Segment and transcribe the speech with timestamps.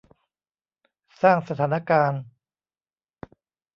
[1.21, 2.21] สร้างสถานการณ์